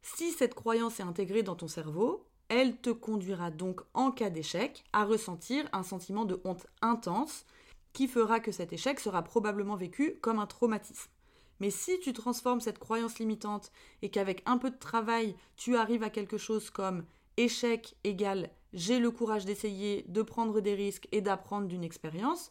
Si 0.03 0.33
cette 0.33 0.55
croyance 0.55 1.01
est 1.01 1.05
intégrée 1.05 1.43
dans 1.43 1.57
ton 1.57 1.69
cerveau, 1.69 2.27
elle 2.49 2.77
te 2.77 2.91
conduira 2.91 3.51
donc 3.51 3.81
en 3.95 4.11
cas 4.11 4.31
d'échec 4.31 4.85
à 4.93 5.05
ressentir 5.05 5.69
un 5.73 5.83
sentiment 5.83 6.25
de 6.25 6.41
honte 6.45 6.67
intense 6.83 7.47
qui 7.93 8.07
fera 8.07 8.41
que 8.41 8.53
cet 8.53 8.73
échec 8.73 9.01
sera 9.01 9.23
probablement 9.23 9.77
vécu 9.77 10.19
comme 10.21 10.39
un 10.39 10.47
traumatisme. 10.47 11.11
Mais 11.61 11.71
si 11.71 11.99
tu 12.01 12.13
transformes 12.13 12.61
cette 12.61 12.79
croyance 12.79 13.19
limitante 13.19 13.73
et 14.03 14.11
qu'avec 14.11 14.43
un 14.45 14.59
peu 14.59 14.71
de 14.71 14.79
travail, 14.79 15.37
tu 15.57 15.77
arrives 15.77 16.03
à 16.03 16.11
quelque 16.11 16.37
chose 16.37 16.69
comme 16.71 17.05
échec 17.37 17.97
égale 18.05 18.51
j'ai 18.75 18.99
le 18.99 19.11
courage 19.11 19.45
d'essayer, 19.45 20.05
de 20.09 20.23
prendre 20.23 20.61
des 20.61 20.75
risques 20.75 21.09
et 21.13 21.21
d'apprendre 21.21 21.69
d'une 21.69 21.85
expérience, 21.85 22.51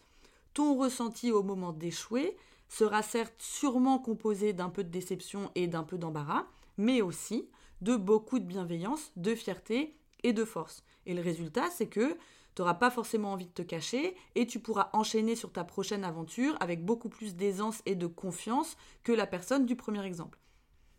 ton 0.53 0.77
ressenti 0.77 1.31
au 1.31 1.43
moment 1.43 1.73
d'échouer 1.73 2.37
sera 2.69 3.01
certes 3.03 3.35
sûrement 3.37 3.99
composé 3.99 4.53
d'un 4.53 4.69
peu 4.69 4.83
de 4.83 4.89
déception 4.89 5.51
et 5.55 5.67
d'un 5.67 5.83
peu 5.83 5.97
d'embarras, 5.97 6.45
mais 6.77 7.01
aussi 7.01 7.49
de 7.81 7.95
beaucoup 7.95 8.39
de 8.39 8.45
bienveillance, 8.45 9.11
de 9.17 9.35
fierté 9.35 9.95
et 10.23 10.33
de 10.33 10.45
force. 10.45 10.83
Et 11.05 11.13
le 11.13 11.21
résultat, 11.21 11.69
c'est 11.69 11.87
que 11.87 12.17
tu 12.55 12.61
n'auras 12.61 12.75
pas 12.75 12.89
forcément 12.89 13.33
envie 13.33 13.47
de 13.47 13.51
te 13.51 13.61
cacher 13.61 14.15
et 14.35 14.47
tu 14.47 14.59
pourras 14.59 14.89
enchaîner 14.93 15.35
sur 15.35 15.51
ta 15.51 15.63
prochaine 15.63 16.03
aventure 16.03 16.55
avec 16.59 16.85
beaucoup 16.85 17.09
plus 17.09 17.35
d'aisance 17.35 17.81
et 17.85 17.95
de 17.95 18.07
confiance 18.07 18.77
que 19.03 19.11
la 19.11 19.27
personne 19.27 19.65
du 19.65 19.75
premier 19.75 20.05
exemple. 20.05 20.39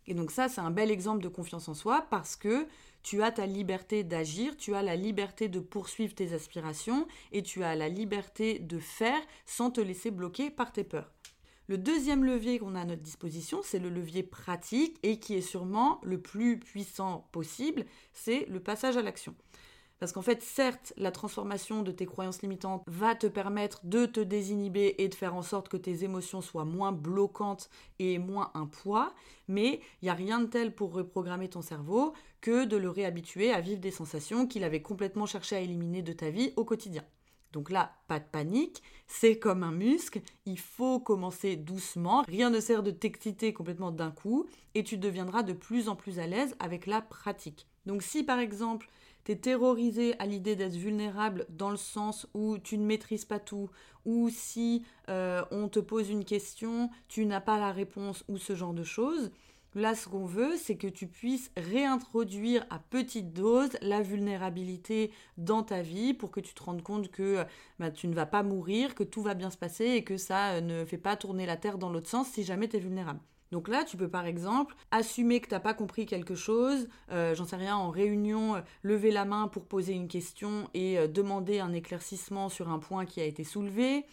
Et 0.07 0.13
donc 0.13 0.31
ça, 0.31 0.49
c'est 0.49 0.61
un 0.61 0.71
bel 0.71 0.91
exemple 0.91 1.23
de 1.23 1.29
confiance 1.29 1.67
en 1.67 1.73
soi 1.73 2.05
parce 2.09 2.35
que 2.35 2.67
tu 3.01 3.21
as 3.21 3.31
ta 3.31 3.45
liberté 3.45 4.03
d'agir, 4.03 4.57
tu 4.57 4.75
as 4.75 4.81
la 4.81 4.95
liberté 4.95 5.47
de 5.47 5.59
poursuivre 5.59 6.15
tes 6.15 6.33
aspirations 6.33 7.07
et 7.31 7.43
tu 7.43 7.63
as 7.63 7.75
la 7.75 7.89
liberté 7.89 8.59
de 8.59 8.79
faire 8.79 9.21
sans 9.45 9.71
te 9.71 9.81
laisser 9.81 10.11
bloquer 10.11 10.49
par 10.49 10.71
tes 10.71 10.83
peurs. 10.83 11.11
Le 11.67 11.79
deuxième 11.79 12.23
levier 12.23 12.59
qu'on 12.59 12.75
a 12.75 12.81
à 12.81 12.85
notre 12.85 13.01
disposition, 13.01 13.61
c'est 13.63 13.79
le 13.79 13.89
levier 13.89 14.21
pratique 14.21 14.99
et 15.01 15.19
qui 15.19 15.33
est 15.33 15.41
sûrement 15.41 15.99
le 16.03 16.21
plus 16.21 16.59
puissant 16.59 17.27
possible, 17.31 17.85
c'est 18.13 18.45
le 18.45 18.59
passage 18.59 18.97
à 18.97 19.01
l'action. 19.01 19.33
Parce 19.99 20.11
qu'en 20.11 20.21
fait, 20.21 20.41
certes, 20.43 20.93
la 20.97 21.11
transformation 21.11 21.81
de 21.81 21.91
tes 21.91 22.05
croyances 22.05 22.41
limitantes 22.41 22.83
va 22.85 23.15
te 23.15 23.27
permettre 23.27 23.79
de 23.85 24.05
te 24.05 24.19
désinhiber 24.19 24.95
et 25.01 25.07
de 25.07 25.15
faire 25.15 25.35
en 25.35 25.41
sorte 25.41 25.69
que 25.69 25.77
tes 25.77 26.03
émotions 26.03 26.41
soient 26.41 26.65
moins 26.65 26.91
bloquantes 26.91 27.69
et 27.99 28.19
moins 28.19 28.51
un 28.55 28.65
poids, 28.65 29.13
mais 29.47 29.79
il 30.01 30.05
n'y 30.05 30.09
a 30.09 30.13
rien 30.13 30.41
de 30.41 30.47
tel 30.47 30.75
pour 30.75 30.93
reprogrammer 30.93 31.49
ton 31.49 31.61
cerveau 31.61 32.13
que 32.41 32.65
de 32.65 32.75
le 32.75 32.89
réhabituer 32.89 33.51
à 33.51 33.61
vivre 33.61 33.79
des 33.79 33.91
sensations 33.91 34.47
qu'il 34.47 34.65
avait 34.65 34.81
complètement 34.81 35.25
cherché 35.25 35.55
à 35.55 35.61
éliminer 35.61 36.01
de 36.01 36.13
ta 36.13 36.29
vie 36.29 36.51
au 36.57 36.65
quotidien. 36.65 37.03
Donc 37.53 37.69
là, 37.69 37.93
pas 38.09 38.19
de 38.19 38.25
panique, 38.29 38.83
c'est 39.07 39.39
comme 39.39 39.63
un 39.63 39.71
muscle, 39.71 40.19
il 40.45 40.59
faut 40.59 40.99
commencer 40.99 41.55
doucement, 41.55 42.23
rien 42.27 42.49
ne 42.49 42.59
sert 42.59 42.83
de 42.83 42.91
t'exciter 42.91 43.53
complètement 43.53 43.91
d'un 43.91 44.11
coup, 44.11 44.45
et 44.73 44.83
tu 44.83 44.97
deviendras 44.97 45.41
de 45.41 45.53
plus 45.53 45.87
en 45.87 45.95
plus 45.95 46.19
à 46.19 46.27
l'aise 46.27 46.53
avec 46.59 46.85
la 46.85 47.01
pratique. 47.01 47.65
Donc 47.85 48.01
si 48.01 48.23
par 48.23 48.39
exemple 48.39 48.89
t'es 49.25 49.35
terrorisé 49.35 50.15
à 50.19 50.25
l'idée 50.25 50.55
d'être 50.55 50.77
vulnérable 50.77 51.45
dans 51.49 51.69
le 51.69 51.77
sens 51.77 52.27
où 52.33 52.57
tu 52.57 52.77
ne 52.77 52.85
maîtrises 52.85 53.25
pas 53.25 53.39
tout, 53.39 53.69
ou 54.05 54.29
si 54.29 54.85
euh, 55.09 55.43
on 55.51 55.67
te 55.67 55.79
pose 55.79 56.09
une 56.09 56.23
question, 56.23 56.89
tu 57.09 57.25
n'as 57.25 57.41
pas 57.41 57.59
la 57.59 57.73
réponse, 57.73 58.23
ou 58.29 58.37
ce 58.37 58.55
genre 58.55 58.73
de 58.73 58.83
choses, 58.83 59.31
Là, 59.77 59.93
ce 59.93 60.07
qu'on 60.07 60.25
veut, 60.25 60.55
c'est 60.55 60.77
que 60.77 60.87
tu 60.87 61.05
puisses 61.05 61.51
réintroduire 61.57 62.65
à 62.69 62.79
petite 62.79 63.33
dose 63.33 63.71
la 63.81 64.01
vulnérabilité 64.01 65.11
dans 65.37 65.63
ta 65.63 65.81
vie 65.81 66.13
pour 66.13 66.31
que 66.31 66.39
tu 66.39 66.53
te 66.53 66.63
rendes 66.63 66.81
compte 66.81 67.11
que 67.11 67.43
bah, 67.77 67.91
tu 67.91 68.07
ne 68.07 68.15
vas 68.15 68.25
pas 68.25 68.41
mourir, 68.41 68.95
que 68.95 69.03
tout 69.03 69.21
va 69.21 69.33
bien 69.33 69.49
se 69.49 69.57
passer 69.57 69.87
et 69.87 70.03
que 70.05 70.15
ça 70.15 70.53
euh, 70.53 70.61
ne 70.61 70.85
fait 70.85 70.97
pas 70.97 71.17
tourner 71.17 71.45
la 71.45 71.57
Terre 71.57 71.77
dans 71.77 71.89
l'autre 71.89 72.09
sens 72.09 72.29
si 72.29 72.45
jamais 72.45 72.69
tu 72.69 72.77
es 72.77 72.79
vulnérable. 72.79 73.19
Donc 73.51 73.67
là, 73.67 73.83
tu 73.83 73.97
peux 73.97 74.07
par 74.09 74.25
exemple 74.25 74.75
assumer 74.91 75.39
que 75.39 75.47
tu 75.47 75.53
n'as 75.53 75.59
pas 75.59 75.73
compris 75.73 76.05
quelque 76.05 76.35
chose, 76.35 76.87
euh, 77.11 77.35
j'en 77.35 77.45
sais 77.45 77.55
rien, 77.55 77.75
en 77.75 77.89
réunion, 77.89 78.55
euh, 78.55 78.61
lever 78.83 79.11
la 79.11 79.25
main 79.25 79.47
pour 79.47 79.65
poser 79.65 79.93
une 79.93 80.07
question 80.07 80.69
et 80.73 80.97
euh, 80.97 81.07
demander 81.07 81.59
un 81.59 81.73
éclaircissement 81.73 82.49
sur 82.49 82.69
un 82.69 82.79
point 82.79 83.05
qui 83.05 83.21
a 83.21 83.25
été 83.25 83.43
soulevé. 83.43 84.05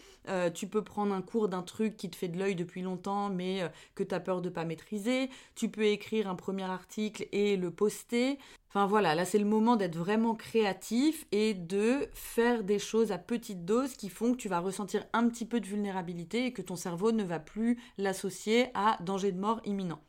tu 0.55 0.69
peux 0.69 0.83
prendre 0.83 1.13
un 1.13 1.23
cours 1.23 1.49
d'un 1.49 1.63
truc 1.63 1.97
qui 1.97 2.09
te 2.09 2.17
fait 2.17 2.29
de 2.29 2.39
l'œil 2.39 2.55
depuis 2.55 2.83
longtemps 2.83 3.29
mais 3.29 3.69
que 3.95 4.05
tu 4.05 4.15
as 4.15 4.21
peur 4.21 4.41
de 4.41 4.49
pas 4.49 4.65
maîtriser. 4.65 5.31
Tu 5.57 5.69
peux 5.69 5.85
écrire 5.85 6.29
un 6.29 6.37
premier 6.37 6.65
article 6.65 7.27
et 7.33 7.57
le 7.57 7.71
poster. 7.71 8.39
Enfin 8.75 8.87
voilà, 8.87 9.15
là 9.15 9.27
c'est 9.27 9.39
le 9.39 9.45
moment 9.45 9.77
d'être 9.77 9.99
vraiment 9.99 10.35
créatif 10.35 11.27
et 11.31 11.53
de 11.53 12.09
faire 12.15 12.65
des 12.65 12.79
choses 12.79 13.13
à 13.13 13.19
petite 13.19 13.67
dose 13.67 13.93
qui 13.93 14.09
font 14.09 14.33
que 14.33 14.39
tu 14.39 14.49
vas 14.49 14.61
ressentir 14.61 15.05
un 15.13 15.29
petit 15.29 15.45
peu 15.45 15.61
de 15.61 15.67
vulnérabilité 15.67 16.47
et 16.47 16.53
que 16.55 16.63
ton 16.63 16.77
cerveau 16.77 17.13
ne 17.13 17.23
va 17.23 17.39
plus 17.39 17.79
l'associer 17.99 18.69
à 18.73 18.97
danger 19.03 19.31
de 19.31 19.39
mort 19.39 19.61
imminent. 19.67 20.01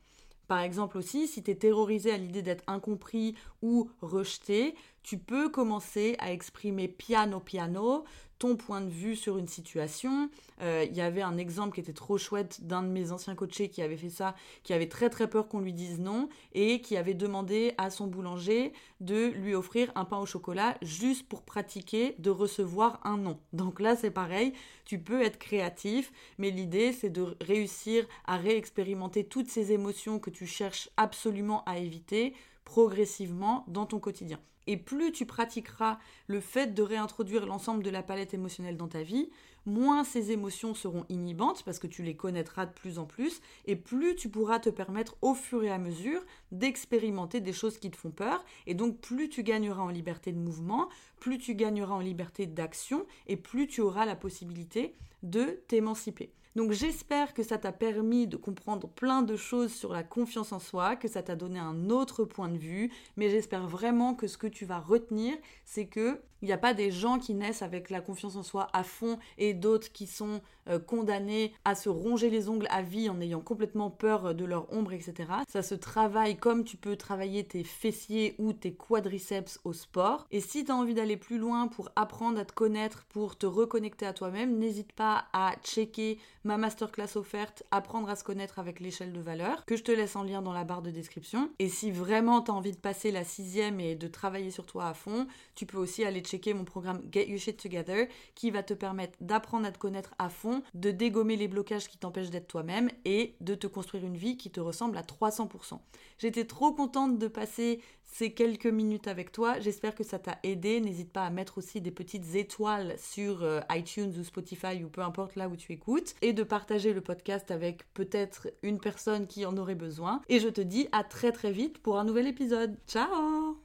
Par 0.47 0.61
exemple 0.61 0.97
aussi, 0.97 1.27
si 1.27 1.43
tu 1.43 1.51
es 1.51 1.55
terrorisé 1.55 2.13
à 2.13 2.17
l'idée 2.17 2.41
d'être 2.41 2.63
incompris 2.67 3.35
ou 3.61 3.89
rejeté, 4.01 4.75
tu 5.01 5.17
peux 5.17 5.49
commencer 5.49 6.15
à 6.19 6.31
exprimer 6.31 6.87
piano 6.87 7.41
piano 7.41 8.05
ton 8.43 8.57
point 8.57 8.81
de 8.81 8.89
vue 8.89 9.15
sur 9.15 9.37
une 9.37 9.47
situation. 9.47 10.29
Euh, 10.61 10.85
il 10.89 10.93
y 10.97 10.99
avait 10.99 11.21
un 11.21 11.37
exemple 11.37 11.75
qui 11.75 11.79
était 11.79 11.93
trop 11.93 12.17
chouette 12.17 12.67
d'un 12.67 12.83
de 12.83 12.89
mes 12.89 13.13
anciens 13.13 13.35
coachés 13.35 13.69
qui 13.69 13.81
avait 13.81 13.95
fait 13.95 14.09
ça, 14.09 14.35
qui 14.63 14.73
avait 14.73 14.89
très 14.89 15.09
très 15.09 15.29
peur 15.29 15.47
qu'on 15.47 15.61
lui 15.61 15.71
dise 15.71 15.97
non 15.97 16.27
et 16.53 16.81
qui 16.81 16.97
avait 16.97 17.13
demandé 17.13 17.73
à 17.77 17.89
son 17.89 18.05
boulanger 18.05 18.73
de 18.99 19.27
lui 19.27 19.55
offrir 19.55 19.93
un 19.95 20.03
pain 20.03 20.17
au 20.17 20.25
chocolat 20.25 20.75
juste 20.81 21.25
pour 21.29 21.43
pratiquer 21.43 22.15
de 22.19 22.29
recevoir 22.29 22.99
un 23.05 23.15
non. 23.15 23.39
Donc 23.53 23.79
là 23.79 23.95
c'est 23.95 24.11
pareil, 24.11 24.51
tu 24.83 24.99
peux 24.99 25.21
être 25.21 25.39
créatif, 25.39 26.11
mais 26.37 26.51
l'idée 26.51 26.91
c'est 26.91 27.09
de 27.09 27.37
réussir 27.39 28.05
à 28.25 28.35
réexpérimenter 28.35 29.23
toutes 29.23 29.47
ces 29.47 29.71
émotions 29.71 30.19
que 30.19 30.29
tu 30.29 30.47
cherches 30.47 30.89
absolument 30.97 31.63
à 31.63 31.77
éviter 31.77 32.33
progressivement 32.65 33.63
dans 33.69 33.85
ton 33.85 33.99
quotidien. 33.99 34.41
Et 34.67 34.77
plus 34.77 35.11
tu 35.11 35.25
pratiqueras 35.25 35.99
le 36.27 36.39
fait 36.39 36.73
de 36.73 36.81
réintroduire 36.81 37.45
l'ensemble 37.45 37.83
de 37.83 37.89
la 37.89 38.03
palette 38.03 38.33
émotionnelle 38.33 38.77
dans 38.77 38.87
ta 38.87 39.03
vie, 39.03 39.29
moins 39.65 40.03
ces 40.03 40.31
émotions 40.31 40.73
seront 40.73 41.05
inhibantes 41.09 41.63
parce 41.63 41.79
que 41.79 41.87
tu 41.87 42.03
les 42.03 42.15
connaîtras 42.15 42.65
de 42.65 42.73
plus 42.73 42.99
en 42.99 43.05
plus, 43.05 43.41
et 43.65 43.75
plus 43.75 44.15
tu 44.15 44.29
pourras 44.29 44.59
te 44.59 44.69
permettre 44.69 45.15
au 45.21 45.33
fur 45.33 45.63
et 45.63 45.71
à 45.71 45.77
mesure 45.77 46.21
d'expérimenter 46.51 47.39
des 47.39 47.53
choses 47.53 47.77
qui 47.77 47.91
te 47.91 47.97
font 47.97 48.11
peur, 48.11 48.43
et 48.67 48.73
donc 48.73 48.99
plus 48.99 49.29
tu 49.29 49.43
gagneras 49.43 49.83
en 49.83 49.89
liberté 49.89 50.31
de 50.31 50.39
mouvement, 50.39 50.89
plus 51.19 51.37
tu 51.37 51.55
gagneras 51.55 51.95
en 51.95 51.99
liberté 51.99 52.45
d'action, 52.45 53.05
et 53.27 53.37
plus 53.37 53.67
tu 53.67 53.81
auras 53.81 54.05
la 54.05 54.15
possibilité 54.15 54.95
de 55.23 55.61
t'émanciper. 55.67 56.31
Donc 56.55 56.71
j'espère 56.71 57.33
que 57.33 57.41
ça 57.41 57.57
t'a 57.57 57.71
permis 57.71 58.27
de 58.27 58.37
comprendre 58.37 58.87
plein 58.87 59.23
de 59.23 59.35
choses 59.35 59.73
sur 59.73 59.91
la 59.91 60.03
confiance 60.03 60.51
en 60.51 60.59
soi, 60.59 60.95
que 60.95 61.07
ça 61.07 61.23
t'a 61.23 61.35
donné 61.35 61.59
un 61.59 61.89
autre 61.89 62.25
point 62.25 62.49
de 62.49 62.57
vue, 62.57 62.91
mais 63.17 63.29
j'espère 63.29 63.67
vraiment 63.67 64.13
que 64.13 64.27
ce 64.27 64.37
que 64.37 64.47
tu 64.47 64.65
vas 64.65 64.79
retenir, 64.79 65.35
c'est 65.65 65.87
que 65.87 66.21
Il 66.43 66.47
n'y 66.47 66.51
a 66.51 66.57
pas 66.57 66.73
des 66.73 66.91
gens 66.91 67.19
qui 67.19 67.33
naissent 67.33 67.61
avec 67.61 67.89
la 67.89 68.01
confiance 68.01 68.35
en 68.35 68.43
soi 68.43 68.67
à 68.73 68.83
fond 68.83 69.17
et 69.37 69.53
d'autres 69.53 69.93
qui 69.93 70.07
sont 70.07 70.41
euh, 70.67 70.77
condamnés 70.77 71.53
à 71.63 71.73
se 71.73 71.87
ronger 71.87 72.29
les 72.29 72.49
ongles 72.49 72.67
à 72.69 72.81
vie 72.81 73.09
en 73.09 73.21
ayant 73.21 73.39
complètement 73.39 73.89
peur 73.89 74.35
de 74.35 74.43
leur 74.43 74.71
ombre, 74.73 74.91
etc. 74.91 75.29
Ça 75.47 75.61
se 75.61 75.73
travaille 75.73 76.35
comme 76.35 76.65
tu 76.65 76.75
peux 76.75 76.97
travailler 76.97 77.45
tes 77.45 77.63
fessiers 77.63 78.35
ou 78.39 78.51
tes 78.51 78.73
quadriceps 78.73 79.61
au 79.63 79.71
sport. 79.71 80.27
Et 80.31 80.41
si 80.41 80.65
tu 80.65 80.71
as 80.71 80.75
envie 80.75 80.93
d'aller 80.93 81.15
plus 81.15 81.37
loin 81.37 81.69
pour 81.69 81.89
apprendre 81.95 82.37
à 82.37 82.43
te 82.43 82.51
connaître, 82.51 83.05
pour 83.05 83.37
te 83.37 83.45
reconnecter 83.45 84.05
à 84.05 84.11
toi-même, 84.11 84.57
n'hésite 84.57 84.91
pas 84.91 85.27
à 85.31 85.53
checker 85.63 86.19
ma 86.43 86.57
masterclass 86.57 87.15
offerte, 87.15 87.63
apprendre 87.71 88.09
à 88.09 88.17
se 88.17 88.25
connaître 88.25 88.59
avec 88.59 88.81
l'échelle 88.81 89.13
de 89.13 89.21
valeur, 89.21 89.63
que 89.65 89.77
je 89.77 89.83
te 89.83 89.93
laisse 89.93 90.17
en 90.17 90.23
lien 90.23 90.41
dans 90.41 90.51
la 90.51 90.65
barre 90.65 90.81
de 90.81 90.91
description. 90.91 91.49
Et 91.59 91.69
si 91.69 91.89
vraiment 91.89 92.41
tu 92.41 92.51
as 92.51 92.53
envie 92.53 92.73
de 92.73 92.77
passer 92.77 93.11
la 93.11 93.23
sixième 93.23 93.79
et 93.79 93.95
de 93.95 94.07
travailler 94.09 94.51
sur 94.51 94.65
toi 94.65 94.87
à 94.87 94.93
fond, 94.93 95.25
tu 95.55 95.65
peux 95.65 95.77
aussi 95.77 96.03
aller 96.03 96.19
checker 96.19 96.32
mon 96.53 96.65
programme 96.65 97.01
Get 97.11 97.27
Your 97.27 97.39
Shit 97.39 97.61
Together 97.61 98.07
qui 98.35 98.51
va 98.51 98.63
te 98.63 98.73
permettre 98.73 99.17
d'apprendre 99.21 99.65
à 99.65 99.71
te 99.71 99.77
connaître 99.77 100.13
à 100.17 100.29
fond 100.29 100.63
de 100.73 100.91
dégommer 100.91 101.35
les 101.35 101.47
blocages 101.47 101.87
qui 101.87 101.97
t'empêchent 101.97 102.29
d'être 102.29 102.47
toi-même 102.47 102.89
et 103.05 103.35
de 103.41 103.55
te 103.55 103.67
construire 103.67 104.05
une 104.05 104.17
vie 104.17 104.37
qui 104.37 104.49
te 104.49 104.59
ressemble 104.59 104.97
à 104.97 105.01
300%. 105.01 105.79
J'étais 106.17 106.45
trop 106.45 106.71
contente 106.73 107.19
de 107.19 107.27
passer 107.27 107.79
ces 108.03 108.31
quelques 108.31 108.67
minutes 108.67 109.07
avec 109.07 109.31
toi. 109.31 109.59
J'espère 109.59 109.95
que 109.95 110.03
ça 110.03 110.19
t'a 110.19 110.37
aidé. 110.43 110.79
N'hésite 110.79 111.11
pas 111.11 111.25
à 111.25 111.29
mettre 111.29 111.57
aussi 111.57 111.81
des 111.81 111.91
petites 111.91 112.35
étoiles 112.35 112.95
sur 112.97 113.43
euh, 113.43 113.59
iTunes 113.71 114.13
ou 114.17 114.23
Spotify 114.23 114.83
ou 114.83 114.89
peu 114.89 115.01
importe 115.01 115.35
là 115.35 115.49
où 115.49 115.55
tu 115.55 115.71
écoutes 115.71 116.15
et 116.21 116.33
de 116.33 116.43
partager 116.43 116.93
le 116.93 117.01
podcast 117.01 117.51
avec 117.51 117.91
peut-être 117.93 118.49
une 118.61 118.79
personne 118.79 119.27
qui 119.27 119.45
en 119.45 119.57
aurait 119.57 119.75
besoin. 119.75 120.21
Et 120.29 120.39
je 120.39 120.49
te 120.49 120.61
dis 120.61 120.87
à 120.91 121.03
très 121.03 121.31
très 121.31 121.51
vite 121.51 121.79
pour 121.79 121.97
un 121.97 122.03
nouvel 122.03 122.27
épisode. 122.27 122.77
Ciao 122.87 123.57